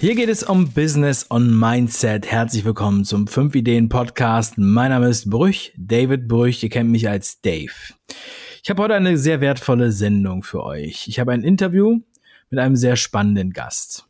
[0.00, 2.26] Hier geht es um Business und Mindset.
[2.26, 4.56] Herzlich willkommen zum 5 Ideen Podcast.
[4.56, 6.62] Mein Name ist Brüch, David Brüch.
[6.62, 7.74] Ihr kennt mich als Dave.
[8.62, 11.06] Ich habe heute eine sehr wertvolle Sendung für euch.
[11.06, 12.00] Ich habe ein Interview
[12.48, 14.06] mit einem sehr spannenden Gast.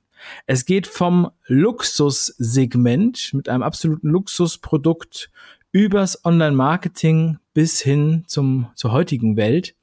[0.46, 5.32] Es geht vom Luxussegment mit einem absoluten Luxusprodukt
[5.72, 9.74] übers Online-Marketing bis hin zum, zur heutigen Welt.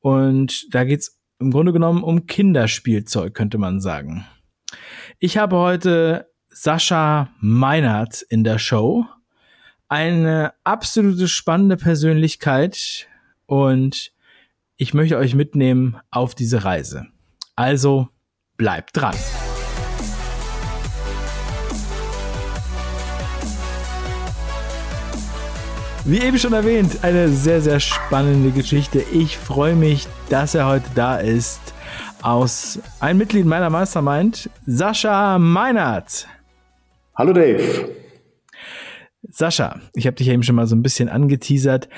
[0.00, 4.26] Und da geht's im Grunde genommen um Kinderspielzeug, könnte man sagen.
[5.18, 9.04] Ich habe heute Sascha Meinert in der Show.
[9.88, 13.08] Eine absolute spannende Persönlichkeit
[13.46, 14.12] und
[14.76, 17.06] ich möchte euch mitnehmen auf diese Reise.
[17.56, 18.08] Also
[18.56, 19.16] bleibt dran.
[26.04, 29.00] Wie eben schon erwähnt, eine sehr, sehr spannende Geschichte.
[29.12, 31.67] Ich freue mich, dass er heute da ist.
[32.22, 36.26] Aus ein Mitglied meiner Mastermind, Sascha Meinert.
[37.14, 37.90] Hallo Dave.
[39.30, 41.88] Sascha, ich habe dich eben schon mal so ein bisschen angeteasert.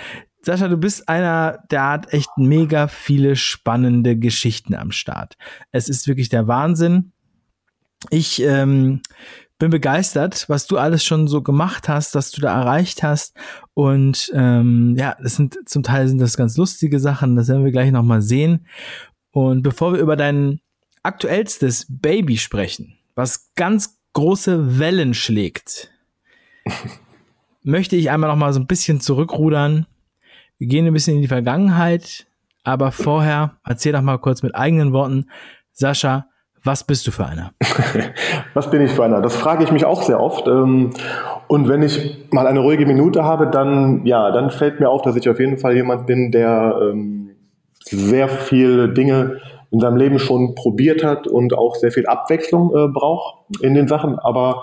[0.43, 5.37] Sascha, du bist einer, der hat echt mega viele spannende Geschichten am Start.
[5.73, 7.13] Es ist wirklich der Wahnsinn.
[8.11, 9.01] Ich ähm,
[9.59, 13.37] bin begeistert, was du alles schon so gemacht hast, dass du da erreicht hast.
[13.75, 17.73] Und ähm, ja, das sind zum Teil sind das ganz lustige Sachen, das werden wir
[17.73, 18.67] gleich nochmal sehen.
[19.33, 20.61] Und bevor wir über dein
[21.03, 25.91] aktuellstes Baby sprechen, was ganz große Wellen schlägt,
[27.63, 29.87] möchte ich einmal nochmal so ein bisschen zurückrudern.
[30.59, 32.27] Wir gehen ein bisschen in die Vergangenheit,
[32.65, 35.31] aber vorher erzähl doch mal kurz mit eigenen Worten,
[35.73, 36.27] Sascha,
[36.63, 37.53] was bist du für einer?
[38.55, 39.23] Was bin ich für einer?
[39.23, 40.47] Das frage ich mich auch sehr oft.
[40.47, 40.91] Ähm,
[41.47, 45.17] und wenn ich mal eine ruhige Minute habe, dann, ja, dann fällt mir auf, dass
[45.17, 47.20] ich auf jeden Fall jemand bin, der ähm,
[47.91, 52.89] sehr viele Dinge in seinem Leben schon probiert hat und auch sehr viel Abwechslung äh,
[52.89, 54.63] braucht in den Sachen, aber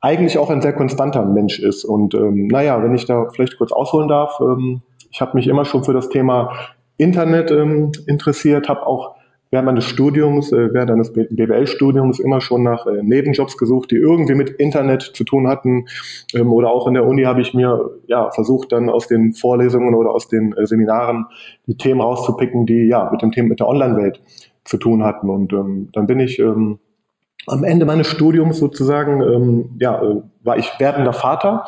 [0.00, 1.84] eigentlich auch ein sehr konstanter Mensch ist.
[1.84, 5.64] Und ähm, naja, wenn ich da vielleicht kurz ausholen darf, ähm, ich habe mich immer
[5.64, 6.52] schon für das Thema
[6.96, 9.15] Internet ähm, interessiert, habe auch
[9.56, 14.34] während meines Studiums, äh, während eines BWL-Studiums immer schon nach äh, Nebenjobs gesucht, die irgendwie
[14.34, 15.86] mit Internet zu tun hatten.
[16.34, 19.94] Ähm, oder auch in der Uni habe ich mir ja versucht, dann aus den Vorlesungen
[19.94, 21.24] oder aus den äh, Seminaren
[21.66, 24.20] die Themen rauszupicken, die ja mit dem Thema mit der Online-Welt
[24.64, 25.30] zu tun hatten.
[25.30, 26.78] Und ähm, dann bin ich ähm,
[27.46, 31.64] am Ende meines Studiums sozusagen, ähm, ja, äh, war ich werdender Vater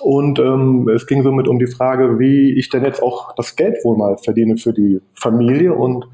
[0.00, 3.82] und ähm, es ging somit um die Frage, wie ich denn jetzt auch das Geld
[3.84, 5.74] wohl mal verdiene für die Familie.
[5.74, 6.06] Und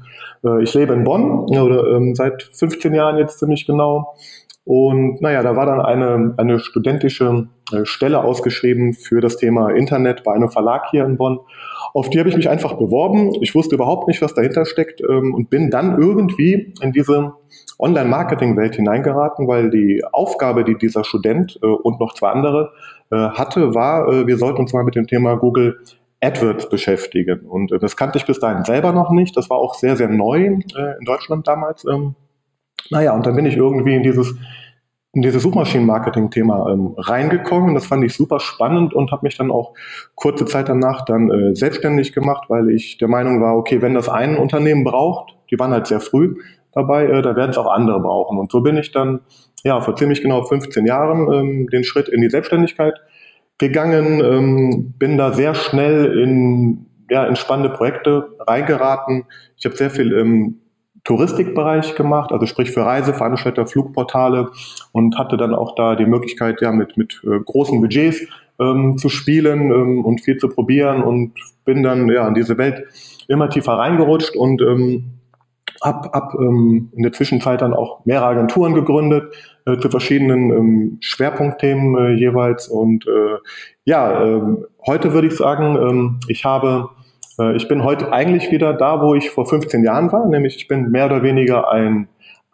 [0.43, 4.13] äh, ich lebe in Bonn, oder ähm, seit 15 Jahren jetzt ziemlich genau.
[4.67, 10.25] Und naja, da war dann eine, eine studentische äh, Stelle ausgeschrieben für das Thema Internet
[10.25, 11.39] bei einem Verlag hier in Bonn.
[11.93, 13.31] Auf die habe ich mich einfach beworben.
[13.41, 17.31] Ich wusste überhaupt nicht, was dahinter steckt ähm, und bin dann irgendwie in diese
[17.79, 22.73] Online-Marketing-Welt hineingeraten, weil die Aufgabe, die dieser Student äh, und noch zwei andere
[23.09, 25.79] äh, hatte, war, äh, wir sollten uns mal mit dem Thema Google
[26.21, 27.41] AdWords beschäftigen.
[27.41, 29.37] Und äh, das kannte ich bis dahin selber noch nicht.
[29.37, 31.85] Das war auch sehr, sehr neu äh, in Deutschland damals.
[31.85, 32.15] Ähm.
[32.89, 34.35] Naja, und dann bin ich irgendwie in dieses
[35.17, 37.73] in dieses Suchmaschinenmarketing-Thema ähm, reingekommen.
[37.73, 39.73] Das fand ich super spannend und habe mich dann auch
[40.13, 44.09] kurze Zeit danach dann äh, selbstständig gemacht, weil ich der Meinung war, okay, wenn das
[44.09, 46.35] ein Unternehmen braucht, die waren halt sehr früh
[46.71, 48.37] dabei, äh, da werden es auch andere brauchen.
[48.37, 49.21] Und so bin ich dann
[49.63, 52.93] ja vor ziemlich genau 15 Jahren ähm, den Schritt in die Selbstständigkeit
[53.57, 59.25] gegangen, ähm, bin da sehr schnell in ja, in spannende Projekte reingeraten.
[59.57, 60.55] Ich habe sehr viel im
[61.03, 64.49] Touristikbereich gemacht, also sprich für Reiseveranstalter, Flugportale
[64.91, 68.27] und hatte dann auch da die Möglichkeit, ja, mit, mit äh, großen Budgets
[68.59, 72.83] ähm, zu spielen ähm, und viel zu probieren und bin dann ja in diese Welt
[73.29, 75.16] immer tiefer reingerutscht und ähm,
[75.81, 79.33] hab, hab ähm, in der Zwischenzeit dann auch mehrere Agenturen gegründet
[79.65, 82.67] äh, zu verschiedenen ähm, Schwerpunktthemen äh, jeweils.
[82.67, 83.37] Und äh,
[83.85, 84.41] ja, äh,
[84.85, 86.89] heute würde ich sagen, ähm, ich habe
[87.39, 90.67] äh, ich bin heute eigentlich wieder da, wo ich vor 15 Jahren war, nämlich ich
[90.67, 92.07] bin mehr oder weniger ein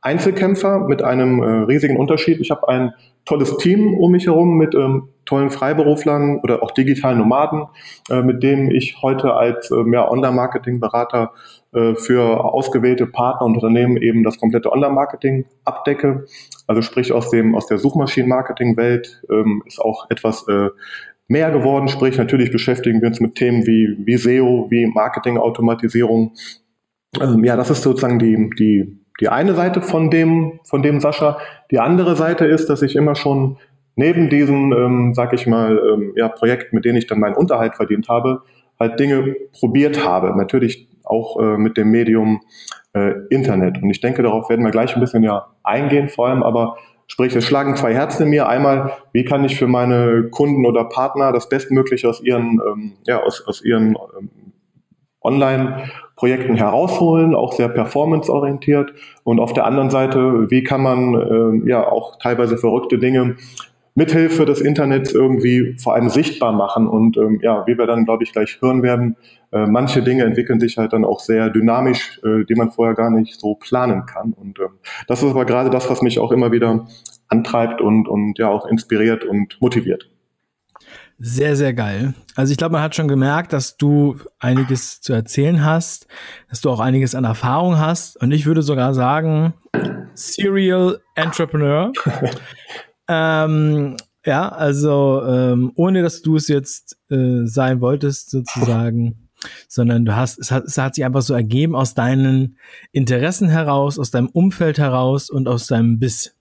[0.03, 2.39] Einzelkämpfer mit einem äh, riesigen Unterschied.
[2.39, 2.93] Ich habe ein
[3.25, 7.67] tolles Team um mich herum mit ähm, tollen Freiberuflern oder auch digitalen Nomaden,
[8.09, 11.31] äh, mit denen ich heute als äh, mehr Online-Marketing-Berater
[11.73, 16.25] äh, für ausgewählte Partner und Unternehmen eben das komplette Online-Marketing abdecke.
[16.67, 20.69] Also sprich aus dem aus der Suchmaschinen-Marketing-Welt ähm, ist auch etwas äh,
[21.27, 21.87] mehr geworden.
[21.87, 26.33] Sprich, natürlich beschäftigen wir uns mit Themen wie, wie SEO, wie Marketingautomatisierung.
[27.21, 31.37] Ähm, ja, das ist sozusagen die, die, die eine Seite von dem, von dem Sascha.
[31.71, 33.57] Die andere Seite ist, dass ich immer schon
[33.95, 37.75] neben diesen, ähm, sag ich mal, ähm, ja, Projekten, mit denen ich dann meinen Unterhalt
[37.75, 38.41] verdient habe,
[38.79, 40.35] halt Dinge probiert habe.
[40.35, 42.41] Natürlich auch äh, mit dem Medium
[42.93, 43.81] äh, Internet.
[43.81, 46.77] Und ich denke, darauf werden wir gleich ein bisschen ja eingehen, vor allem aber
[47.07, 48.47] Sprich, es schlagen zwei Herzen in mir.
[48.47, 53.21] Einmal, wie kann ich für meine Kunden oder Partner das Bestmögliche aus ihren, ähm, ja,
[53.21, 54.29] aus, aus ihren ähm,
[55.23, 58.93] Online-Projekten herausholen, auch sehr performanceorientiert.
[59.23, 63.35] Und auf der anderen Seite, wie kann man äh, ja auch teilweise verrückte Dinge
[63.95, 66.87] mithilfe des Internets irgendwie vor allem sichtbar machen.
[66.87, 69.15] Und ähm, ja, wie wir dann, glaube ich, gleich hören werden,
[69.51, 73.11] äh, manche Dinge entwickeln sich halt dann auch sehr dynamisch, äh, die man vorher gar
[73.11, 74.33] nicht so planen kann.
[74.33, 76.87] Und ähm, das ist aber gerade das, was mich auch immer wieder
[77.27, 80.09] antreibt und, und ja auch inspiriert und motiviert.
[81.25, 82.15] Sehr, sehr geil.
[82.35, 86.05] Also ich glaube, man hat schon gemerkt, dass du einiges zu erzählen hast,
[86.49, 88.21] dass du auch einiges an Erfahrung hast.
[88.21, 89.53] Und ich würde sogar sagen,
[90.15, 91.93] Serial Entrepreneur.
[93.07, 99.29] ähm, ja, also ähm, ohne dass du es jetzt äh, sein wolltest, sozusagen,
[99.69, 102.57] sondern du hast, es hat, es hat sich einfach so ergeben aus deinen
[102.91, 106.35] Interessen heraus, aus deinem Umfeld heraus und aus deinem Biss.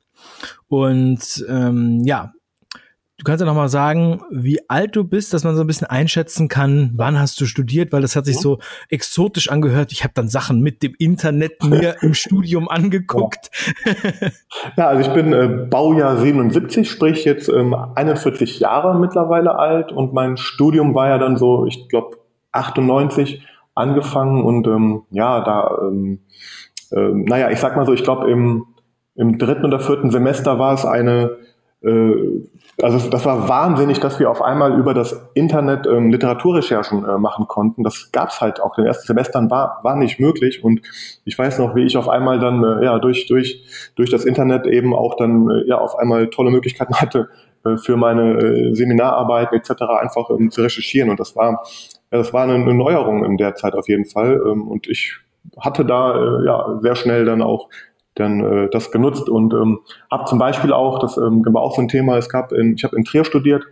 [0.66, 2.32] Und ähm, ja,
[3.22, 5.86] Du kannst ja noch mal sagen, wie alt du bist, dass man so ein bisschen
[5.86, 8.58] einschätzen kann, wann hast du studiert, weil das hat sich so
[8.88, 9.92] exotisch angehört.
[9.92, 13.52] Ich habe dann Sachen mit dem Internet mir im Studium angeguckt.
[13.84, 14.30] Ja,
[14.76, 20.12] ja also ich bin äh, Baujahr 77, sprich jetzt ähm, 41 Jahre mittlerweile alt und
[20.12, 22.16] mein Studium war ja dann so, ich glaube
[22.50, 23.46] 98
[23.76, 26.22] angefangen und ähm, ja, da, ähm,
[26.90, 28.66] äh, naja, ich sag mal so, ich glaube im,
[29.14, 31.36] im dritten oder vierten Semester war es eine
[31.84, 37.46] also das war wahnsinnig, dass wir auf einmal über das Internet ähm, Literaturrecherchen äh, machen
[37.46, 37.82] konnten.
[37.82, 40.80] Das gab's halt auch in den ersten Semestern war war nicht möglich und
[41.24, 44.66] ich weiß noch, wie ich auf einmal dann äh, ja durch durch durch das Internet
[44.66, 47.28] eben auch dann äh, ja auf einmal tolle Möglichkeiten hatte
[47.64, 49.82] äh, für meine äh, Seminararbeiten etc.
[50.00, 51.50] einfach ähm, zu recherchieren und das war
[52.10, 55.16] ja, das war eine, eine Neuerung in der Zeit auf jeden Fall ähm, und ich
[55.60, 57.68] hatte da äh, ja sehr schnell dann auch
[58.14, 59.28] dann äh, das genutzt.
[59.28, 59.80] Und ähm,
[60.10, 62.84] habe zum Beispiel auch, das ähm, war auch so ein Thema, es gab, in, ich
[62.84, 63.64] habe in Trier studiert,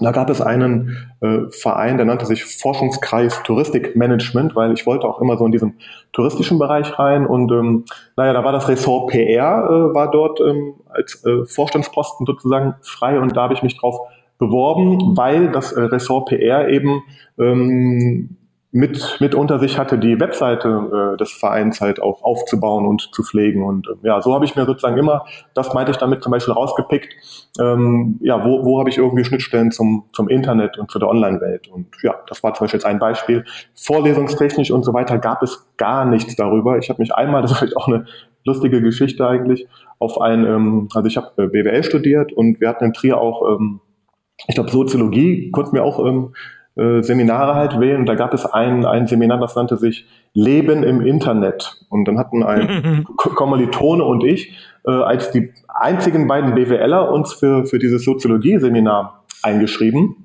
[0.00, 5.20] da gab es einen äh, Verein, der nannte sich Forschungskreis Touristikmanagement, weil ich wollte auch
[5.20, 5.74] immer so in diesen
[6.12, 7.26] touristischen Bereich rein.
[7.26, 7.84] Und ähm,
[8.16, 13.20] naja, da war das Ressort PR, äh, war dort ähm, als äh, Vorstandsposten sozusagen frei.
[13.20, 13.98] Und da habe ich mich drauf
[14.38, 17.02] beworben, weil das äh, Ressort PR eben
[17.38, 18.38] ähm,
[18.74, 23.22] mit, mit unter sich hatte, die Webseite äh, des Vereins halt auch aufzubauen und zu
[23.22, 23.62] pflegen.
[23.62, 26.54] Und äh, ja, so habe ich mir sozusagen immer, das meinte ich damit zum Beispiel
[26.54, 27.14] rausgepickt,
[27.60, 31.68] ähm, ja, wo, wo habe ich irgendwie Schnittstellen zum, zum Internet und zu der Online-Welt.
[31.68, 33.44] Und ja, das war zum Beispiel jetzt ein Beispiel.
[33.74, 36.78] Vorlesungstechnisch und so weiter gab es gar nichts darüber.
[36.78, 38.06] Ich habe mich einmal, das ist vielleicht auch eine
[38.44, 42.86] lustige Geschichte eigentlich, auf ein, ähm, also ich habe äh, BWL studiert und wir hatten
[42.86, 43.80] in Trier auch, ähm,
[44.48, 46.32] ich glaube, Soziologie, konnten wir auch ähm,
[46.76, 48.06] äh, Seminare halt wählen.
[48.06, 51.84] Da gab es ein, ein Seminar, das nannte sich Leben im Internet.
[51.88, 57.66] Und dann hatten ein Kommilitone und ich äh, als die einzigen beiden BWLer uns für,
[57.66, 60.16] für dieses Soziologie-Seminar eingeschrieben.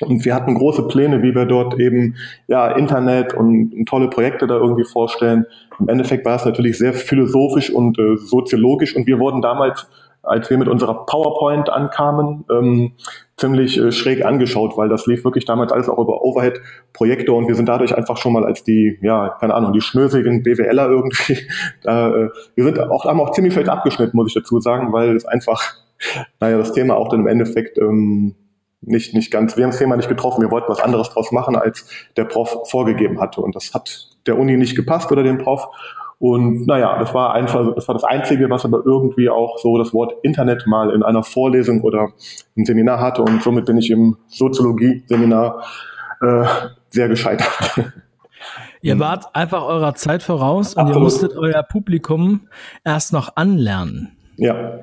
[0.00, 2.16] Und wir hatten große Pläne, wie wir dort eben
[2.48, 5.46] ja Internet und, und tolle Projekte da irgendwie vorstellen.
[5.80, 9.88] Im Endeffekt war es natürlich sehr philosophisch und äh, soziologisch und wir wurden damals
[10.26, 12.92] als wir mit unserer PowerPoint ankamen, ähm,
[13.36, 17.54] ziemlich äh, schräg angeschaut, weil das lief wirklich damals alles auch über Overhead-Projekte und wir
[17.54, 21.38] sind dadurch einfach schon mal als die, ja, keine Ahnung, die schnösigen BWLer irgendwie,
[21.82, 25.14] da, äh, wir sind auch, haben auch ziemlich schlecht abgeschnitten, muss ich dazu sagen, weil
[25.14, 25.74] es einfach,
[26.40, 28.34] naja, das Thema auch dann im Endeffekt ähm,
[28.80, 31.56] nicht, nicht ganz, wir haben das Thema nicht getroffen, wir wollten was anderes draus machen,
[31.56, 33.40] als der Prof vorgegeben hatte.
[33.40, 35.68] Und das hat der Uni nicht gepasst oder dem Prof
[36.18, 39.92] und naja, das war einfach, das war das Einzige, was aber irgendwie auch so das
[39.92, 42.08] Wort Internet mal in einer Vorlesung oder
[42.54, 43.22] im Seminar hatte.
[43.22, 45.62] Und somit bin ich im Soziologie-Seminar
[46.22, 46.44] äh,
[46.88, 47.48] sehr gescheitert.
[48.80, 50.96] Ihr wart einfach eurer Zeit voraus und Absolut.
[50.96, 52.48] ihr musstet euer Publikum
[52.84, 54.16] erst noch anlernen.
[54.36, 54.78] Ja.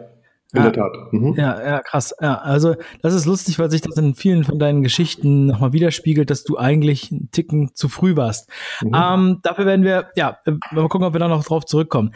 [0.53, 1.13] In ja, der Tat.
[1.13, 1.33] Mhm.
[1.35, 2.13] Ja, ja, krass.
[2.21, 6.29] Ja, also das ist lustig, weil sich das in vielen von deinen Geschichten nochmal widerspiegelt,
[6.29, 8.49] dass du eigentlich einen Ticken zu früh warst.
[8.81, 8.91] Mhm.
[8.93, 10.37] Ähm, dafür werden wir, ja,
[10.71, 12.13] mal gucken, ob wir da noch drauf zurückkommen.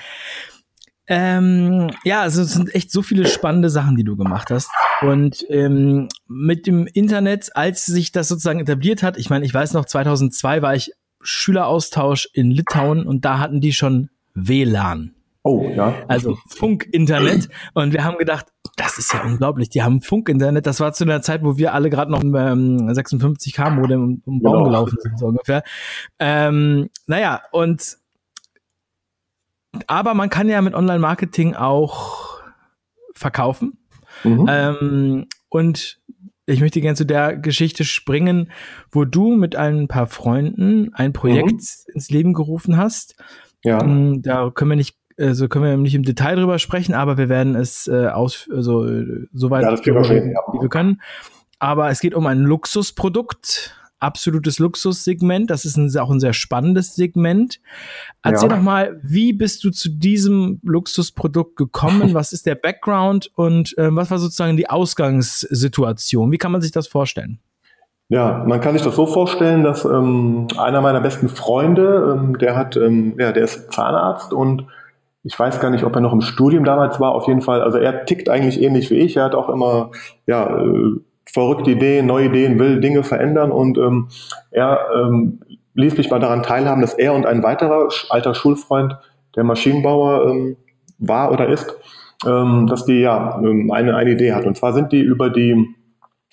[1.07, 4.69] Ähm, ja, also es sind echt so viele spannende Sachen, die du gemacht hast.
[5.01, 9.73] Und ähm, mit dem Internet, als sich das sozusagen etabliert hat, ich meine, ich weiß
[9.73, 10.91] noch, 2002 war ich
[11.21, 15.16] Schüleraustausch in Litauen und da hatten die schon WLAN.
[15.43, 15.93] Oh, ja.
[16.07, 17.49] Also Funk-Internet.
[17.73, 19.69] Und wir haben gedacht, das ist ja unglaublich.
[19.69, 20.65] Die haben Funk-Internet.
[20.65, 24.41] Das war zu einer Zeit, wo wir alle gerade noch im ähm, 56K-Modem um, um
[24.41, 24.63] Baum genau.
[24.65, 25.63] gelaufen sind, so ungefähr.
[26.19, 27.97] Ähm, naja, und
[29.85, 32.41] aber man kann ja mit Online-Marketing auch
[33.13, 33.77] verkaufen.
[34.23, 34.45] Mhm.
[34.49, 35.99] Ähm, und
[36.45, 38.51] ich möchte gerne zu der Geschichte springen,
[38.91, 41.93] wo du mit ein paar Freunden ein Projekt mhm.
[41.93, 43.15] ins Leben gerufen hast.
[43.63, 43.81] Ja.
[43.81, 47.29] Ähm, da können wir nicht also können wir nicht im Detail drüber sprechen, aber wir
[47.29, 48.87] werden es äh, aus, also,
[49.33, 49.69] soweit ja,
[50.01, 50.39] reden, ja.
[50.53, 51.01] wie wir können.
[51.59, 55.49] Aber es geht um ein Luxusprodukt, absolutes Luxussegment.
[55.49, 57.59] Das ist ein, auch ein sehr spannendes Segment.
[58.21, 58.55] Erzähl ja.
[58.55, 62.13] doch mal, wie bist du zu diesem Luxusprodukt gekommen?
[62.13, 66.31] Was ist der Background und äh, was war sozusagen die Ausgangssituation?
[66.31, 67.39] Wie kann man sich das vorstellen?
[68.09, 72.55] Ja, man kann sich das so vorstellen, dass ähm, einer meiner besten Freunde, ähm, der
[72.55, 74.65] hat, ähm, ja, der ist Zahnarzt und
[75.27, 77.11] ich weiß gar nicht, ob er noch im Studium damals war.
[77.11, 79.17] Auf jeden Fall, also er tickt eigentlich ähnlich wie ich.
[79.17, 79.91] Er hat auch immer
[80.25, 80.91] ja äh,
[81.25, 84.07] verrückte Ideen, neue Ideen, will Dinge verändern und ähm,
[84.51, 85.41] er ähm,
[85.73, 88.97] ließ mich mal daran teilhaben, dass er und ein weiterer alter Schulfreund,
[89.35, 90.55] der Maschinenbauer ähm,
[90.97, 91.75] war oder ist,
[92.25, 94.45] ähm, dass die ja ähm, eine, eine Idee hat.
[94.45, 95.75] Und zwar sind die über die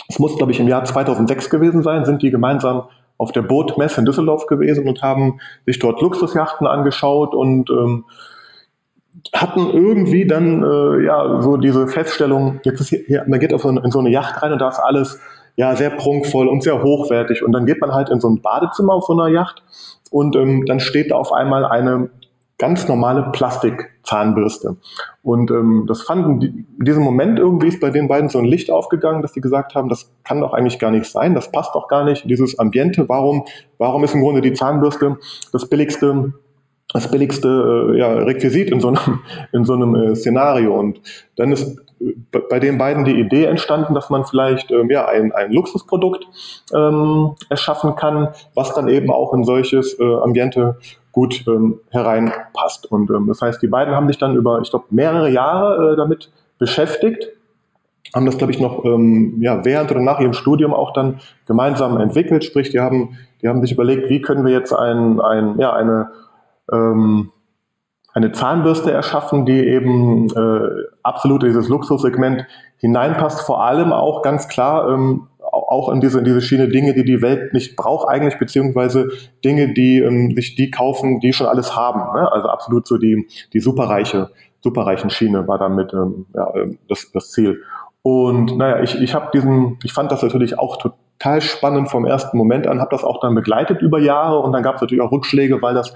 [0.09, 2.85] es muss, glaube ich, im Jahr 2006 gewesen sein, sind die gemeinsam
[3.17, 8.05] auf der Bootmesse in Düsseldorf gewesen und haben sich dort Luxusjachten angeschaut und ähm,
[9.33, 13.69] hatten irgendwie dann äh, ja so diese Feststellung, jetzt ist hier, man geht auf so
[13.69, 15.21] eine, in so eine Yacht rein und da ist alles
[15.57, 17.43] ja sehr prunkvoll und sehr hochwertig.
[17.45, 19.63] Und dann geht man halt in so ein Badezimmer auf so einer Yacht
[20.11, 22.11] und ähm, dann steht da auf einmal eine
[22.59, 24.77] ganz normale Plastikzahnbürste.
[25.23, 28.45] Und ähm, das fanden die, in diesem Moment irgendwie ist bei den beiden so ein
[28.45, 31.75] Licht aufgegangen, dass die gesagt haben, das kann doch eigentlich gar nicht sein, das passt
[31.75, 33.45] doch gar nicht, dieses Ambiente, warum,
[33.79, 35.19] warum ist im Grunde die Zahnbürste
[35.53, 36.33] das billigste
[36.93, 39.21] das billigste äh, ja, Requisit in so einem,
[39.53, 40.79] in so einem äh, Szenario.
[40.79, 41.01] Und
[41.37, 42.15] dann ist äh,
[42.51, 46.27] bei den beiden die Idee entstanden, dass man vielleicht ähm, ja, ein, ein Luxusprodukt
[46.75, 50.77] ähm, erschaffen kann, was dann eben auch in solches äh, Ambiente
[51.13, 52.91] gut ähm, hereinpasst.
[52.91, 55.97] Und ähm, das heißt, die beiden haben sich dann über, ich glaube, mehrere Jahre äh,
[55.97, 57.29] damit beschäftigt,
[58.15, 61.97] haben das, glaube ich, noch ähm, ja, während oder nach ihrem Studium auch dann gemeinsam
[61.97, 62.45] entwickelt.
[62.45, 66.11] Sprich, die haben, die haben sich überlegt, wie können wir jetzt ein, ein, ja, eine,
[66.73, 67.31] ähm,
[68.13, 70.69] eine Zahnbürste erschaffen, die eben äh,
[71.03, 72.47] absolut in dieses Luxussegment
[72.79, 77.05] hineinpasst, vor allem auch ganz klar ähm, auch in diese, in diese Schiene Dinge, die
[77.05, 79.11] die Welt nicht braucht eigentlich, beziehungsweise
[79.45, 82.01] Dinge, die ähm, sich die kaufen, die schon alles haben.
[82.19, 82.31] Ne?
[82.31, 84.31] Also absolut so die, die superreiche,
[84.63, 87.63] superreichen Schiene war damit ähm, ja, ähm, das, das Ziel.
[88.03, 90.77] Und naja, ich, ich habe diesen, ich fand das natürlich auch
[91.19, 94.63] total spannend vom ersten Moment an, habe das auch dann begleitet über Jahre und dann
[94.63, 95.95] gab es natürlich auch Rückschläge, weil das,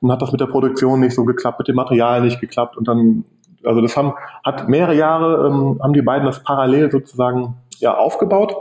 [0.00, 2.86] dann hat das mit der Produktion nicht so geklappt, mit dem Material nicht geklappt und
[2.88, 3.24] dann,
[3.64, 8.54] also das haben, hat mehrere Jahre, ähm, haben die beiden das parallel sozusagen ja aufgebaut.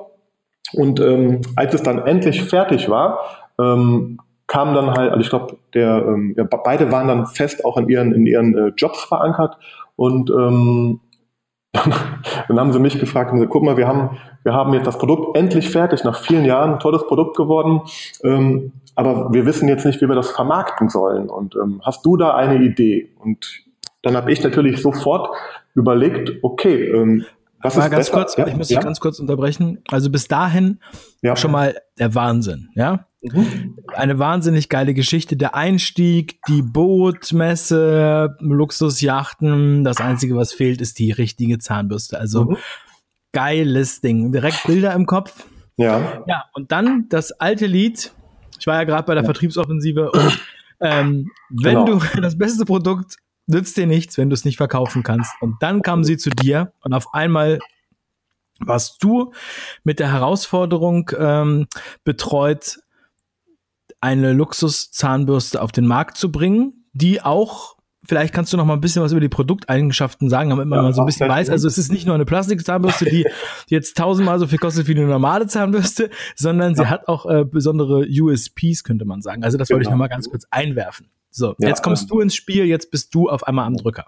[0.74, 3.20] Und ähm, als es dann endlich fertig war,
[3.60, 7.78] ähm, kam dann halt, also ich glaube, der, ähm, ja, beide waren dann fest auch
[7.78, 9.58] in ihren, in ihren äh, Jobs verankert
[9.96, 11.00] und ähm,
[12.48, 14.98] dann, haben sie mich gefragt und gesagt, guck mal, wir haben, wir haben jetzt das
[14.98, 17.82] Produkt endlich fertig, nach vielen Jahren, tolles Produkt geworden,
[18.24, 21.30] ähm, aber wir wissen jetzt nicht, wie wir das vermarkten sollen.
[21.30, 23.10] Und ähm, hast du da eine Idee?
[23.20, 23.64] Und
[24.04, 25.36] dann habe ich natürlich sofort
[25.74, 27.26] überlegt, okay, ähm,
[27.62, 28.20] was mal ganz besser?
[28.20, 28.48] kurz, ja?
[28.48, 29.82] ich muss dich ganz kurz unterbrechen.
[29.90, 30.80] Also bis dahin
[31.22, 31.36] ja.
[31.36, 33.08] schon mal der Wahnsinn, ja?
[33.22, 33.78] Mhm.
[33.94, 35.36] Eine wahnsinnig geile Geschichte.
[35.36, 39.84] Der Einstieg, die Bootmesse, Luxusjachten.
[39.84, 42.20] Das Einzige, was fehlt, ist die richtige Zahnbürste.
[42.20, 42.58] Also mhm.
[43.32, 44.32] geiles Ding.
[44.32, 45.46] Direkt Bilder im Kopf.
[45.78, 46.24] Ja.
[46.28, 48.14] Ja, und dann das alte Lied.
[48.60, 49.28] Ich war ja gerade bei der ja.
[49.28, 50.40] Vertriebsoffensive und
[50.82, 52.00] ähm, wenn genau.
[52.00, 53.16] du das beste Produkt
[53.48, 55.32] nützt dir nichts, wenn du es nicht verkaufen kannst.
[55.42, 57.60] Und dann kamen sie zu dir und auf einmal
[58.60, 59.34] warst du
[59.84, 61.68] mit der Herausforderung ähm,
[62.04, 62.80] betreut,
[64.02, 67.76] eine Luxuszahnbürste auf den Markt zu bringen, die auch
[68.08, 70.84] Vielleicht kannst du noch mal ein bisschen was über die Produkteigenschaften sagen, damit man ja,
[70.84, 71.50] mal so ein bisschen weiß.
[71.50, 73.26] Also es ist nicht nur eine Plastikzahnbürste, die
[73.68, 76.84] jetzt tausendmal so viel kostet wie eine normale Zahnbürste, sondern ja.
[76.84, 79.44] sie hat auch äh, besondere USPs, könnte man sagen.
[79.44, 79.78] Also das genau.
[79.78, 79.96] wollte ich genau.
[79.96, 81.10] noch mal ganz kurz einwerfen.
[81.36, 84.06] So, ja, jetzt kommst ähm, du ins Spiel, jetzt bist du auf einmal am Drücker.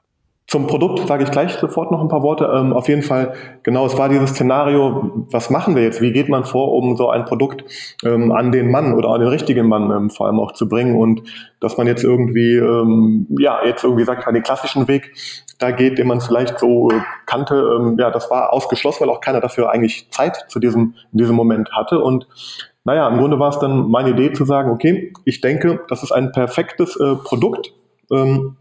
[0.47, 2.45] Zum Produkt sage ich gleich sofort noch ein paar Worte.
[2.45, 5.99] Ähm, auf jeden Fall, genau, es war dieses Szenario, was machen wir jetzt?
[5.99, 7.65] Wie geht man vor, um so ein Produkt
[8.05, 10.95] ähm, an den Mann oder an den richtigen Mann ähm, vor allem auch zu bringen?
[10.95, 11.21] Und
[11.59, 15.11] dass man jetzt irgendwie, ähm, ja, jetzt irgendwie sagt, man den klassischen Weg
[15.59, 19.19] da geht, den man vielleicht so äh, kannte, ähm, ja, das war ausgeschlossen, weil auch
[19.19, 21.99] keiner dafür eigentlich Zeit zu diesem, in diesem Moment hatte.
[21.99, 22.25] Und
[22.87, 26.13] naja, im Grunde war es dann meine Idee zu sagen, okay, ich denke, das ist
[26.13, 27.73] ein perfektes äh, Produkt,
[28.09, 28.55] ähm,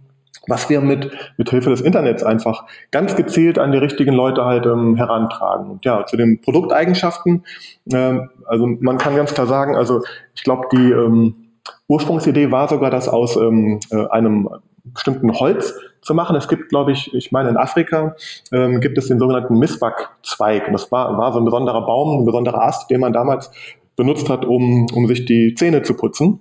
[0.48, 4.66] was wir mit, mit Hilfe des Internets einfach ganz gezielt an die richtigen Leute halt
[4.66, 5.70] ähm, herantragen.
[5.70, 7.44] Und ja, zu den Produkteigenschaften,
[7.92, 10.02] äh, also man kann ganz klar sagen, also
[10.34, 11.52] ich glaube, die ähm,
[11.86, 14.48] Ursprungsidee war sogar, das aus ähm, äh, einem
[14.86, 16.34] bestimmten Holz zu machen.
[16.34, 18.16] Es gibt, glaube ich, ich meine, in Afrika
[18.50, 20.66] ähm, gibt es den sogenannten Miswak-Zweig.
[20.66, 23.52] Und das war, war so ein besonderer Baum, ein besonderer Ast, den man damals
[23.96, 26.40] benutzt hat, um, um sich die Zähne zu putzen.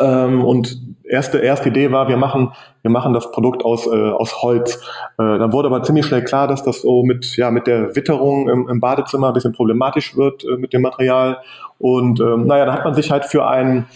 [0.00, 4.42] Ähm, und erste, erste Idee war, wir machen, wir machen das Produkt aus, äh, aus
[4.42, 4.76] Holz.
[5.18, 8.48] Äh, dann wurde aber ziemlich schnell klar, dass das so mit, ja, mit der Witterung
[8.48, 11.38] im, im Badezimmer ein bisschen problematisch wird äh, mit dem Material.
[11.78, 13.86] Und ähm, naja, da hat man sich halt für ein,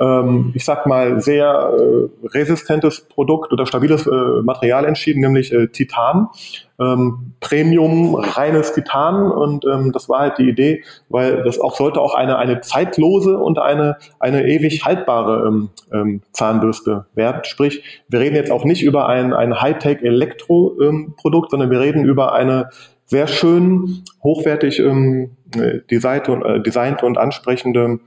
[0.00, 5.68] ähm, ich sag mal, sehr äh, resistentes Produkt oder stabiles äh, Material entschieden, nämlich äh,
[5.68, 6.28] Titan.
[6.80, 12.00] Ähm, Premium, reines Titan und ähm, das war halt die Idee, weil das auch sollte
[12.00, 17.44] auch eine, eine zeitlose und eine, eine ewig haltbare ähm, ähm, Zahnbürste werden.
[17.44, 22.70] Sprich, wir reden jetzt auch nicht über ein, ein Hightech-Elektro-Produkt, sondern wir reden über eine
[23.12, 25.36] sehr schön, hochwertig ähm,
[25.90, 28.00] designt, und, äh, designt und ansprechende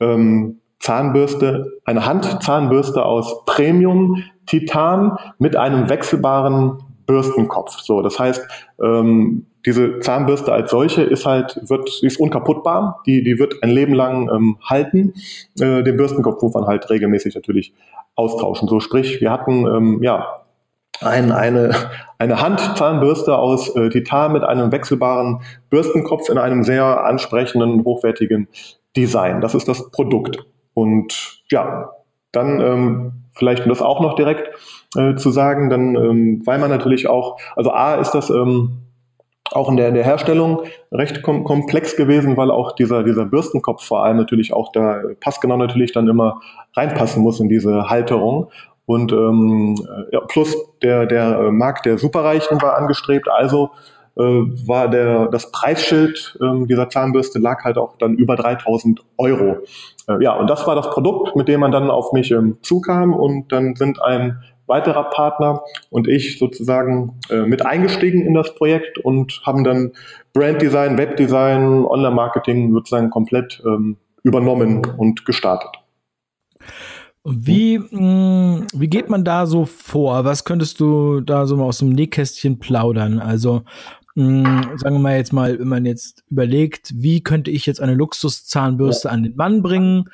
[0.00, 7.80] ähm, Zahnbürste, eine Handzahnbürste aus Premium Titan mit einem wechselbaren Bürstenkopf.
[7.80, 8.42] So, das heißt,
[8.82, 13.94] ähm, diese Zahnbürste als solche ist halt, wird, ist unkaputtbar, die, die wird ein Leben
[13.94, 15.14] lang ähm, halten.
[15.60, 17.72] Äh, den Bürstenkopf muss man halt regelmäßig natürlich
[18.16, 18.66] austauschen.
[18.66, 20.42] So sprich, wir hatten ähm, ja
[21.00, 21.76] ein, eine,
[22.18, 28.48] eine Handzahnbürste aus äh, Titan mit einem wechselbaren Bürstenkopf in einem sehr ansprechenden, hochwertigen
[28.96, 29.40] Design.
[29.40, 30.44] Das ist das Produkt.
[30.74, 31.90] Und ja,
[32.32, 34.50] dann ähm, vielleicht um das auch noch direkt
[34.96, 38.78] äh, zu sagen, dann, ähm, weil man natürlich auch, also A ist das ähm,
[39.52, 43.84] auch in der, in der Herstellung recht kom komplex gewesen, weil auch dieser, dieser Bürstenkopf
[43.84, 46.40] vor allem natürlich auch da passgenau natürlich dann immer
[46.74, 48.50] reinpassen muss in diese Halterung.
[48.86, 49.76] Und ähm,
[50.10, 53.70] ja, plus der, der Markt der Superreichen war angestrebt, also
[54.16, 59.58] äh, war der, das Preisschild ähm, dieser Zahnbürste lag halt auch dann über 3000 Euro.
[60.08, 63.14] Äh, ja, und das war das Produkt, mit dem man dann auf mich ähm, zukam
[63.14, 68.98] und dann sind ein weiterer Partner und ich sozusagen äh, mit eingestiegen in das Projekt
[68.98, 69.92] und haben dann
[70.32, 75.70] Branddesign, Webdesign, Online-Marketing sozusagen komplett ähm, übernommen und gestartet.
[77.24, 80.24] Wie, mh, mm, wie geht man da so vor?
[80.24, 83.20] Was könntest du da so mal aus dem Nähkästchen plaudern?
[83.20, 83.62] Also,
[84.14, 87.80] mh, mm, sagen wir mal jetzt mal, wenn man jetzt überlegt, wie könnte ich jetzt
[87.80, 89.14] eine Luxuszahnbürste ja.
[89.14, 90.04] an den Mann bringen,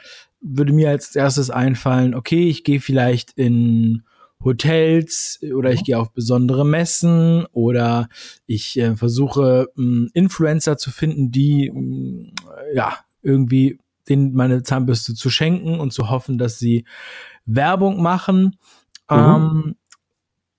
[0.40, 4.02] würde mir als erstes einfallen, okay, ich gehe vielleicht in
[4.42, 8.08] Hotels oder ich gehe auf besondere Messen oder
[8.46, 12.32] ich äh, versuche mh, Influencer zu finden, die mh,
[12.74, 16.84] ja irgendwie den meine Zahnbürste zu schenken und zu hoffen, dass sie
[17.46, 18.56] Werbung machen.
[19.10, 19.16] Mhm.
[19.16, 19.76] Ähm,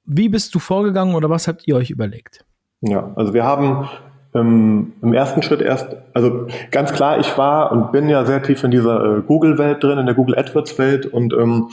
[0.06, 2.46] wie bist du vorgegangen oder was habt ihr euch überlegt?
[2.82, 3.90] Ja, also wir haben
[4.34, 8.64] ähm, im ersten Schritt erst, also ganz klar, ich war und bin ja sehr tief
[8.64, 11.70] in dieser äh, Google-Welt drin, in der Google AdWords-Welt und ähm,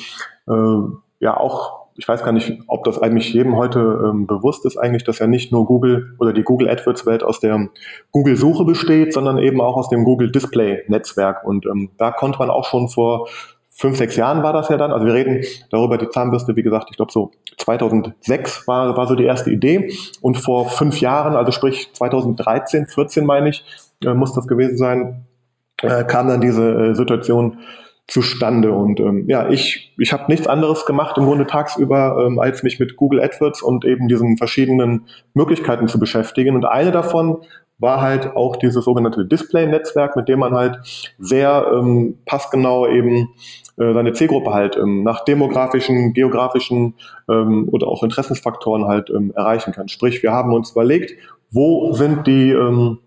[0.49, 4.77] äh, ja auch, ich weiß gar nicht, ob das eigentlich jedem heute ähm, bewusst ist,
[4.77, 7.69] eigentlich, dass ja nicht nur Google oder die Google AdWords-Welt aus der
[8.11, 11.45] Google-Suche besteht, sondern eben auch aus dem Google Display-Netzwerk.
[11.45, 13.29] Und ähm, da konnte man auch schon vor
[13.77, 14.91] fünf, sechs Jahren war das ja dann.
[14.91, 19.15] Also wir reden darüber, die Zahnbürste, wie gesagt, ich glaube so 2006 war, war so
[19.15, 19.93] die erste Idee.
[20.21, 23.65] Und vor fünf Jahren, also sprich 2013, 14 meine ich,
[24.05, 25.27] äh, muss das gewesen sein,
[25.83, 27.59] äh, kam dann diese äh, Situation
[28.09, 28.73] zustande.
[28.73, 32.79] Und ähm, ja, ich, ich habe nichts anderes gemacht im Grunde tagsüber, ähm, als mich
[32.79, 36.55] mit Google AdWords und eben diesen verschiedenen Möglichkeiten zu beschäftigen.
[36.55, 37.39] Und eine davon
[37.79, 40.79] war halt auch dieses sogenannte Display-Netzwerk, mit dem man halt
[41.19, 43.29] sehr ähm, passgenau eben
[43.79, 46.95] äh, seine Zielgruppe halt ähm, nach demografischen, geografischen
[47.29, 49.89] ähm, oder auch Interessensfaktoren halt ähm, erreichen kann.
[49.89, 51.15] Sprich, wir haben uns überlegt,
[51.51, 52.99] wo sind die ähm,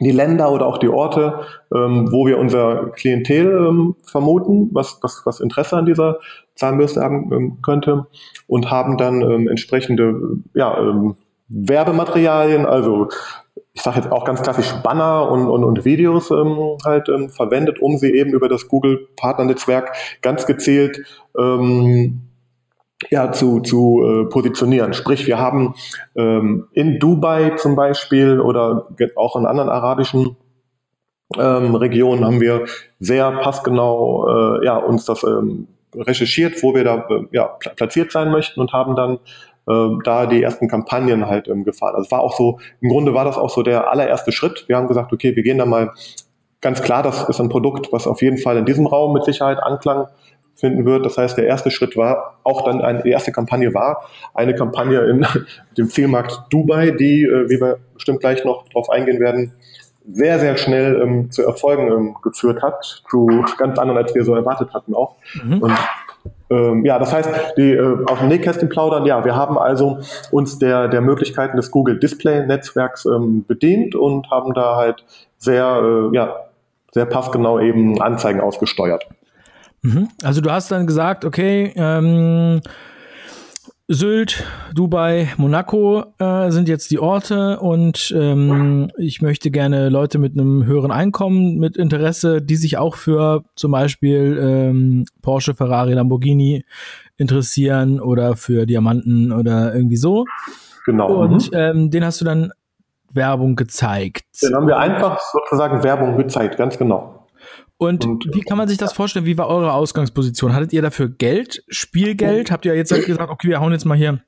[0.00, 1.40] die Länder oder auch die Orte,
[1.74, 6.18] ähm, wo wir unser Klientel ähm, vermuten, was, was, was Interesse an dieser
[6.54, 8.06] Zahnbürste haben ähm, könnte
[8.46, 10.20] und haben dann ähm, entsprechende
[10.54, 11.16] ja, ähm,
[11.48, 13.08] Werbematerialien, also
[13.76, 17.78] ich sage jetzt auch ganz klassisch Banner und, und, und Videos ähm, halt ähm, verwendet,
[17.80, 21.02] um sie eben über das Google Partnernetzwerk ganz gezielt
[21.38, 22.22] ähm,
[23.10, 24.94] ja, zu, zu äh, positionieren.
[24.94, 25.74] Sprich, wir haben
[26.16, 30.36] ähm, in Dubai zum Beispiel oder auch in anderen arabischen
[31.36, 32.64] ähm, Regionen haben wir
[32.98, 37.44] sehr passgenau äh, ja, uns das ähm, recherchiert, wo wir da äh, ja,
[37.76, 39.18] platziert sein möchten und haben dann
[39.66, 41.94] da die ersten Kampagnen halt ähm, gefahren.
[41.94, 44.64] Also es war auch so, im Grunde war das auch so der allererste Schritt.
[44.68, 45.92] Wir haben gesagt, okay, wir gehen da mal
[46.60, 49.58] ganz klar, das ist ein Produkt, was auf jeden Fall in diesem Raum mit Sicherheit
[49.58, 50.06] Anklang
[50.54, 51.04] finden wird.
[51.04, 55.00] Das heißt, der erste Schritt war, auch dann eine, die erste Kampagne war eine Kampagne
[55.00, 55.26] in
[55.78, 59.52] dem Zielmarkt Dubai, die, äh, wie wir bestimmt gleich noch drauf eingehen werden,
[60.08, 64.34] sehr, sehr schnell ähm, zu Erfolgen ähm, geführt hat, zu ganz anderen, als wir so
[64.34, 65.16] erwartet hatten auch.
[65.42, 65.58] Mhm.
[65.58, 65.72] Und
[66.50, 69.98] ähm, ja, das heißt, die äh, auf dem Nähkästchen plaudern, ja, wir haben also
[70.30, 75.04] uns der, der Möglichkeiten des Google Display Netzwerks ähm, bedient und haben da halt
[75.38, 76.36] sehr, äh, ja,
[76.92, 79.06] sehr passgenau eben Anzeigen ausgesteuert.
[79.82, 80.08] Mhm.
[80.22, 82.60] Also du hast dann gesagt, okay, ähm,
[83.88, 84.44] Sylt,
[84.74, 90.66] Dubai, Monaco äh, sind jetzt die Orte und ähm, ich möchte gerne Leute mit einem
[90.66, 96.64] höheren Einkommen, mit Interesse, die sich auch für zum Beispiel ähm, Porsche, Ferrari, Lamborghini
[97.16, 100.24] interessieren oder für Diamanten oder irgendwie so.
[100.84, 101.22] Genau.
[101.22, 101.56] Und mhm.
[101.56, 102.50] ähm, den hast du dann
[103.12, 104.24] Werbung gezeigt.
[104.42, 107.15] Den haben wir einfach sozusagen Werbung gezeigt, ganz genau.
[107.78, 109.26] Und, und, wie kann man sich das vorstellen?
[109.26, 110.54] Wie war eure Ausgangsposition?
[110.54, 112.50] Hattet ihr dafür Geld, Spielgeld?
[112.50, 114.22] Habt ihr jetzt halt gesagt, okay, wir hauen jetzt mal hier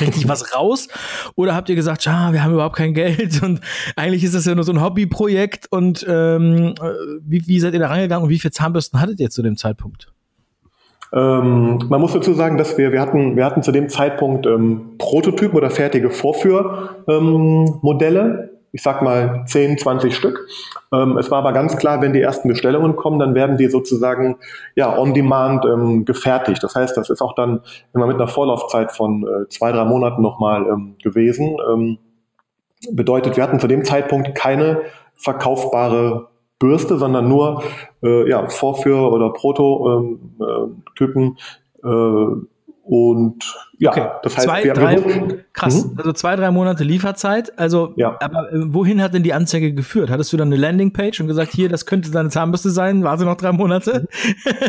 [0.00, 0.88] richtig was raus?
[1.36, 3.60] Oder habt ihr gesagt, ja, wir haben überhaupt kein Geld und
[3.96, 6.74] eigentlich ist das ja nur so ein Hobbyprojekt und ähm,
[7.22, 10.12] wie, wie seid ihr da rangegangen und wie viele Zahnbürsten hattet ihr zu dem Zeitpunkt?
[11.12, 14.96] Ähm, man muss dazu sagen, dass wir, wir hatten, wir hatten zu dem Zeitpunkt ähm,
[14.98, 18.53] Prototypen oder fertige Vorführmodelle.
[18.74, 20.48] Ich sag mal 10, 20 Stück.
[20.92, 24.38] Ähm, es war aber ganz klar, wenn die ersten Bestellungen kommen, dann werden die sozusagen
[24.74, 26.60] ja on demand ähm, gefertigt.
[26.60, 27.60] Das heißt, das ist auch dann
[27.94, 31.56] immer mit einer Vorlaufzeit von äh, zwei, drei Monaten nochmal ähm, gewesen.
[31.72, 31.98] Ähm,
[32.90, 34.80] bedeutet, wir hatten zu dem Zeitpunkt keine
[35.14, 36.26] verkaufbare
[36.58, 37.62] Bürste, sondern nur
[38.02, 41.38] äh, ja, Vorführ- oder Prototypen,
[41.84, 42.36] äh, äh,
[42.84, 44.08] und ja, okay.
[44.22, 44.96] das heißt, zwei, wir drei,
[45.54, 45.94] krass, mhm.
[45.96, 47.58] also zwei, drei Monate Lieferzeit.
[47.58, 48.16] Also, ja.
[48.20, 50.10] aber äh, wohin hat denn die Anzeige geführt?
[50.10, 53.36] Hattest du dann eine Landingpage und gesagt, hier, das könnte deine Zahnbürste sein, warte noch
[53.36, 54.06] drei Monate?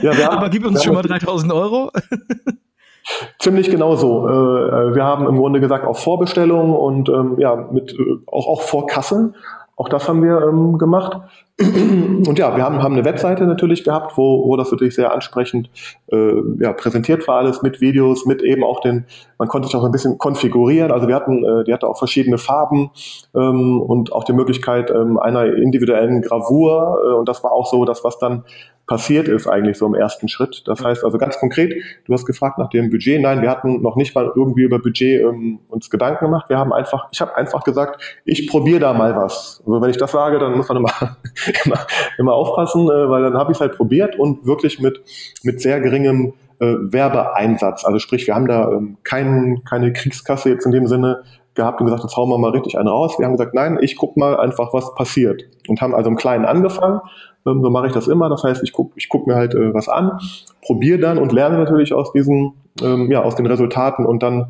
[0.02, 1.92] Ja, haben, aber gib uns schon mal 3000 Euro.
[3.40, 4.28] Ziemlich genau so.
[4.28, 7.96] Äh, äh, wir haben im Grunde gesagt, auf Vorbestellung und ähm, ja, mit
[8.28, 9.34] auch, auch vor Kasse.
[9.78, 11.20] Auch das haben wir ähm, gemacht.
[11.60, 15.70] Und ja, wir haben, haben eine Webseite natürlich gehabt, wo, wo das natürlich sehr ansprechend
[16.12, 19.06] äh, ja, präsentiert war, alles mit Videos, mit eben auch den,
[19.38, 20.92] man konnte sich auch ein bisschen konfigurieren.
[20.92, 22.92] Also wir hatten, äh, die hatte auch verschiedene Farben
[23.36, 26.98] ähm, und auch die Möglichkeit ähm, einer individuellen Gravur.
[27.06, 28.44] Äh, und das war auch so das, was dann
[28.88, 30.64] passiert ist eigentlich so im ersten Schritt.
[30.66, 31.74] Das heißt also ganz konkret,
[32.06, 33.22] du hast gefragt nach dem Budget.
[33.22, 36.50] Nein, wir hatten noch nicht mal irgendwie über Budget ähm, uns Gedanken gemacht.
[36.50, 39.64] Wir haben einfach, ich habe einfach gesagt, ich probiere da mal was.
[39.66, 40.92] Also wenn ich das sage, dann muss man immer,
[41.66, 45.02] immer, immer aufpassen, äh, weil dann habe ich es halt probiert und wirklich mit,
[45.44, 47.86] mit sehr geringem äh, Werbeeinsatz.
[47.86, 51.24] Also sprich, wir haben da ähm, kein, keine Kriegskasse jetzt in dem Sinne
[51.56, 53.18] gehabt und gesagt, jetzt hauen wir mal richtig einen raus.
[53.18, 55.44] Wir haben gesagt, nein, ich guck mal einfach, was passiert.
[55.68, 57.00] Und haben also im Kleinen angefangen
[57.46, 58.30] ähm, so mache ich das immer.
[58.30, 60.20] Das heißt, ich gucke ich guck mir halt äh, was an,
[60.62, 64.48] probiere dann und lerne natürlich aus diesen, ähm, ja, aus den Resultaten und dann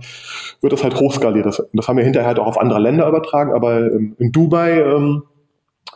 [0.61, 1.45] wird das halt hochskaliert.
[1.45, 4.79] Das, das haben wir hinterher halt auch auf andere Länder übertragen, aber ähm, in Dubai
[4.79, 5.23] ähm,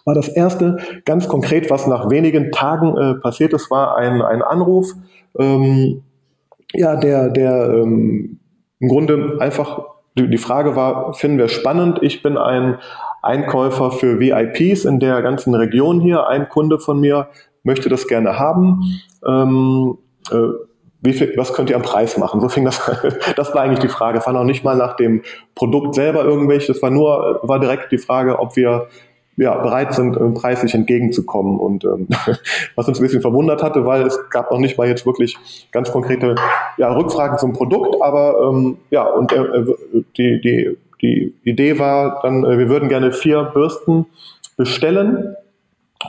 [0.05, 4.41] war das erste ganz konkret, was nach wenigen Tagen äh, passiert ist, war ein, ein
[4.41, 4.93] Anruf,
[5.37, 6.03] ähm,
[6.73, 8.39] ja, der, der ähm,
[8.79, 11.99] im Grunde einfach die Frage war, finden wir spannend.
[12.01, 12.79] Ich bin ein
[13.21, 16.27] Einkäufer für VIPs in der ganzen Region hier.
[16.27, 17.29] Ein Kunde von mir
[17.63, 19.01] möchte das gerne haben.
[19.25, 19.97] Ähm,
[20.31, 20.35] äh,
[21.01, 22.41] wie viel, was könnt ihr am Preis machen?
[22.41, 22.79] So fing das,
[23.35, 24.17] das war eigentlich die Frage.
[24.17, 25.21] Es war noch nicht mal nach dem
[25.55, 28.87] Produkt selber irgendwelche, das war nur, war direkt die Frage, ob wir
[29.39, 31.59] ja, bereit sind, ähm, preislich entgegenzukommen.
[31.59, 32.07] Und ähm,
[32.75, 35.37] was uns ein bisschen verwundert hatte, weil es gab noch nicht mal jetzt wirklich
[35.71, 36.35] ganz konkrete
[36.77, 39.75] ja, Rückfragen zum Produkt, aber ähm, ja, und äh, äh
[40.17, 44.05] die, die die Idee war dann, äh, wir würden gerne vier Bürsten
[44.57, 45.35] bestellen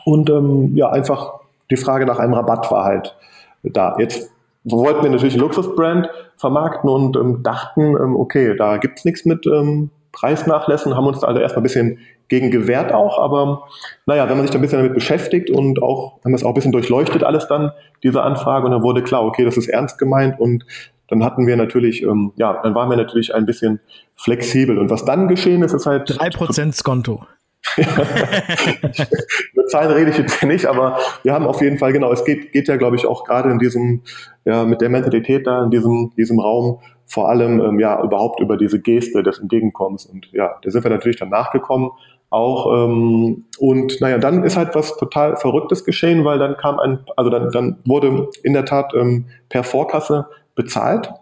[0.04, 1.40] und ähm, ja, einfach
[1.70, 3.16] die Frage nach einem Rabatt war halt
[3.62, 3.96] da.
[3.98, 4.30] Jetzt
[4.64, 9.90] wollten wir natürlich Luxusbrand vermarkten und ähm, dachten, ähm, okay, da gibt's nichts mit ähm,
[10.12, 13.64] Preisnachlässen, haben uns also erstmal ein bisschen gegen gewehrt auch, aber
[14.06, 16.48] naja, wenn man sich da ein bisschen damit beschäftigt und auch, haben wir es auch
[16.48, 19.98] ein bisschen durchleuchtet alles dann, diese Anfrage, und dann wurde klar, okay, das ist ernst
[19.98, 20.64] gemeint und
[21.08, 23.80] dann hatten wir natürlich, ähm, ja, dann waren wir natürlich ein bisschen
[24.14, 24.78] flexibel.
[24.78, 26.18] Und was dann geschehen ist, ist halt.
[26.18, 27.26] Drei Prozent Skonto.
[27.76, 32.52] Mit Zahlen rede ich jetzt nicht, aber wir haben auf jeden Fall, genau, es geht,
[32.52, 34.02] geht ja, glaube ich, auch gerade in diesem,
[34.44, 38.56] ja, mit der Mentalität da, in diesem, diesem Raum, vor allem, ähm, ja, überhaupt über
[38.56, 40.06] diese Geste des Entgegenkommens.
[40.06, 41.90] Und ja, da sind wir natürlich dann nachgekommen
[42.30, 42.72] auch.
[42.72, 47.28] Ähm, und naja, dann ist halt was total Verrücktes geschehen, weil dann kam ein, also
[47.28, 51.12] dann, dann wurde in der Tat ähm, per Vorkasse bezahlt,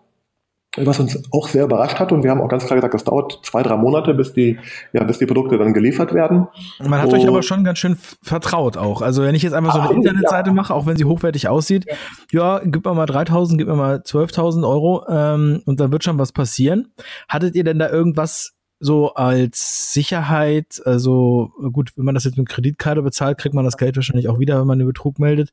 [0.87, 2.13] was uns auch sehr überrascht hat.
[2.13, 4.59] Und wir haben auch ganz klar gesagt, es dauert zwei, drei Monate, bis die,
[4.93, 6.49] ja, bis die Produkte dann geliefert werden.
[6.81, 9.03] Man hat und euch aber schon ganz schön vertraut auch.
[9.03, 10.55] Also wenn ich jetzt einfach so eine Internetseite ja.
[10.55, 11.87] mache, auch wenn sie hochwertig aussieht,
[12.31, 16.19] ja, gib mir mal 3000, gib mir mal 12.000 Euro ähm, und dann wird schon
[16.19, 16.93] was passieren.
[17.29, 22.49] Hattet ihr denn da irgendwas so als Sicherheit, also gut, wenn man das jetzt mit
[22.49, 25.51] Kreditkarte bezahlt, kriegt man das Geld wahrscheinlich auch wieder, wenn man den Betrug meldet.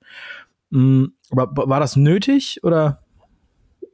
[0.70, 3.05] Mm, aber war das nötig oder?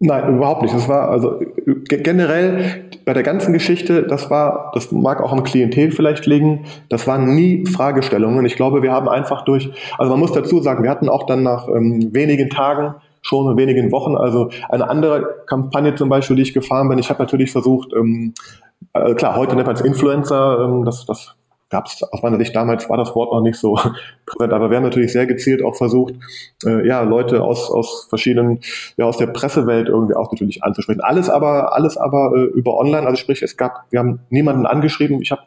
[0.03, 0.73] Nein, überhaupt nicht.
[0.73, 1.39] Das war also
[1.87, 7.05] generell bei der ganzen Geschichte, das war, das mag auch am Klientel vielleicht liegen, das
[7.05, 8.43] waren nie Fragestellungen.
[8.47, 11.43] Ich glaube, wir haben einfach durch, also man muss dazu sagen, wir hatten auch dann
[11.43, 14.15] nach ähm, wenigen Tagen schon in wenigen Wochen.
[14.15, 18.33] Also eine andere Kampagne zum Beispiel, die ich gefahren bin, ich habe natürlich versucht, ähm,
[18.93, 21.35] äh, klar, heute nennt man es Influencer, ähm, das, das
[21.71, 23.75] gab es aus meiner Sicht damals war das Wort noch nicht so
[24.25, 26.13] präsent, aber wir haben natürlich sehr gezielt auch versucht,
[26.65, 28.59] äh, ja, Leute aus, aus verschiedenen,
[28.97, 31.01] ja, aus der Pressewelt irgendwie auch natürlich anzusprechen.
[31.01, 35.21] Alles aber, alles aber äh, über online, also sprich, es gab, wir haben niemanden angeschrieben,
[35.21, 35.41] ich habe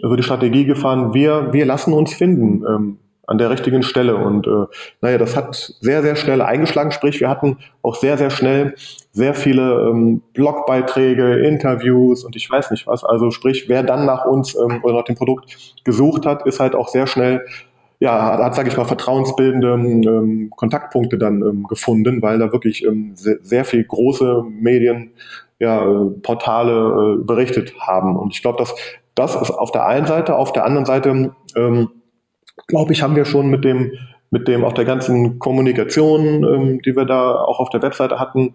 [0.00, 2.64] so die Strategie gefahren, wir, wir lassen uns finden.
[2.66, 2.98] Ähm,
[3.32, 4.16] an der richtigen Stelle.
[4.16, 4.66] Und äh,
[5.00, 6.92] naja, das hat sehr, sehr schnell eingeschlagen.
[6.92, 8.74] Sprich, wir hatten auch sehr, sehr schnell
[9.10, 13.04] sehr viele ähm, Blogbeiträge, Interviews und ich weiß nicht was.
[13.04, 16.74] Also sprich, wer dann nach uns ähm, oder nach dem Produkt gesucht hat, ist halt
[16.74, 17.44] auch sehr schnell
[18.00, 23.12] ja, hat, sage ich mal, vertrauensbildende ähm, Kontaktpunkte dann ähm, gefunden, weil da wirklich ähm,
[23.14, 25.12] sehr, sehr viel große Medien,
[25.60, 28.16] ja, äh, Portale äh, berichtet haben.
[28.16, 28.74] Und ich glaube, dass
[29.14, 31.90] das ist auf der einen Seite, auf der anderen Seite ähm,
[32.66, 33.92] glaube ich, haben wir schon mit dem,
[34.30, 38.54] mit dem auch der ganzen Kommunikation, ähm, die wir da auch auf der Webseite hatten,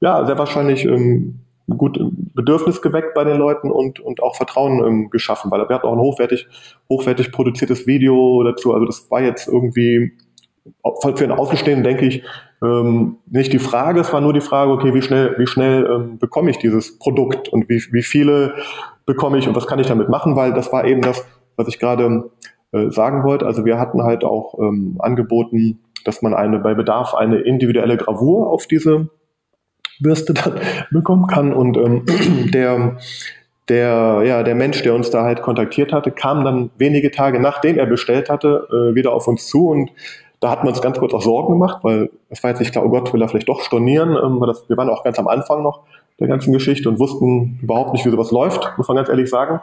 [0.00, 1.98] ja, sehr wahrscheinlich ähm, gut
[2.34, 5.94] Bedürfnis geweckt bei den Leuten und, und auch Vertrauen ähm, geschaffen, weil wir hatten auch
[5.94, 6.46] ein hochwertig,
[6.90, 8.74] hochwertig produziertes Video dazu.
[8.74, 10.12] Also das war jetzt irgendwie
[11.02, 12.22] für einen Außenstehenden, denke ich,
[12.62, 16.18] ähm, nicht die Frage, es war nur die Frage, okay, wie schnell, wie schnell ähm,
[16.18, 18.54] bekomme ich dieses Produkt und wie, wie viele
[19.06, 21.24] bekomme ich und was kann ich damit machen, weil das war eben das,
[21.56, 22.30] was ich gerade
[22.74, 23.46] äh, sagen wollte.
[23.46, 28.50] Also wir hatten halt auch ähm, angeboten, dass man eine bei Bedarf eine individuelle Gravur
[28.50, 29.08] auf diese
[30.00, 30.60] Bürste dann
[30.90, 31.52] bekommen kann.
[31.52, 32.04] Und ähm,
[32.52, 32.96] der,
[33.68, 37.78] der, ja, der Mensch, der uns da halt kontaktiert hatte, kam dann wenige Tage nachdem
[37.78, 39.90] er bestellt hatte, äh, wieder auf uns zu und
[40.40, 42.84] da hat man uns ganz kurz auch Sorgen gemacht, weil es war jetzt nicht klar,
[42.84, 44.10] oh Gott, will er vielleicht doch stornieren.
[44.10, 45.84] Ähm, das, wir waren auch ganz am Anfang noch
[46.20, 49.60] der ganzen Geschichte und wussten überhaupt nicht, wie sowas läuft, muss man ganz ehrlich sagen.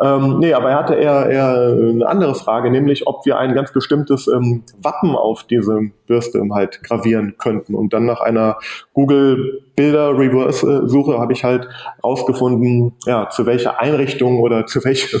[0.00, 3.72] Ähm, nee, aber er hatte eher, eher eine andere Frage, nämlich ob wir ein ganz
[3.72, 7.76] bestimmtes ähm, Wappen auf diese Bürste halt gravieren könnten.
[7.76, 8.56] Und dann nach einer
[8.94, 11.68] Google-Bilder-Reverse-Suche habe ich halt
[12.02, 15.20] rausgefunden, ja, zu welcher Einrichtung oder zu welchem,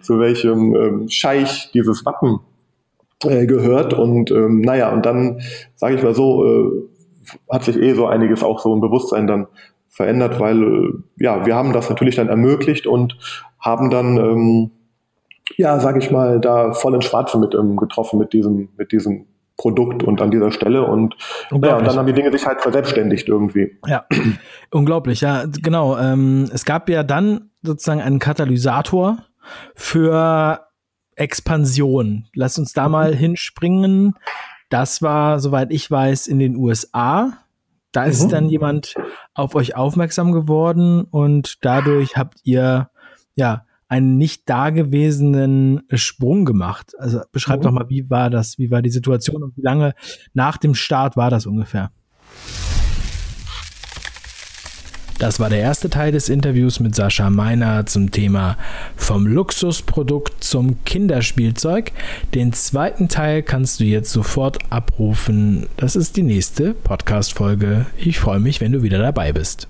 [0.00, 2.40] zu welchem ähm, Scheich dieses Wappen
[3.24, 3.92] äh, gehört.
[3.92, 5.40] Und ähm, naja, und dann,
[5.74, 6.70] sage ich mal so, äh,
[7.50, 9.48] hat sich eh so einiges auch so im Bewusstsein dann
[9.96, 13.16] verändert, weil äh, ja, wir haben das natürlich dann ermöglicht und
[13.58, 14.70] haben dann ähm,
[15.56, 19.26] ja, sage ich mal, da voll ins Schwarze mit ähm, getroffen mit diesem mit diesem
[19.56, 21.16] Produkt und an dieser Stelle und
[21.50, 23.78] ja, und dann haben die Dinge sich halt verselbstständigt irgendwie.
[23.86, 24.04] Ja,
[24.70, 25.96] unglaublich, ja, genau.
[25.96, 29.18] Ähm, es gab ja dann sozusagen einen Katalysator
[29.74, 30.60] für
[31.14, 32.26] Expansion.
[32.34, 34.14] Lass uns da mal hinspringen.
[34.68, 37.32] Das war, soweit ich weiß, in den USA.
[37.96, 38.28] Da ist mhm.
[38.28, 38.94] dann jemand
[39.32, 42.90] auf euch aufmerksam geworden und dadurch habt ihr
[43.36, 46.92] ja einen nicht dagewesenen Sprung gemacht.
[46.98, 47.68] Also beschreibt mhm.
[47.68, 49.94] doch mal, wie war das, wie war die Situation und wie lange
[50.34, 51.90] nach dem Start war das ungefähr?
[55.18, 58.58] Das war der erste Teil des Interviews mit Sascha Meiner zum Thema
[58.96, 61.92] vom Luxusprodukt zum Kinderspielzeug.
[62.34, 65.68] Den zweiten Teil kannst du jetzt sofort abrufen.
[65.78, 67.86] Das ist die nächste Podcast-Folge.
[67.96, 69.68] Ich freue mich, wenn du wieder dabei bist.